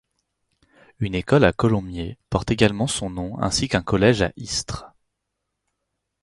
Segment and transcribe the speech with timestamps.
[0.97, 4.87] Une école à Colomiers porte également son nom ainsi qu'un collège à Istres.